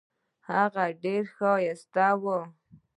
[0.49, 2.37] هغه ډیره ښایسته وه.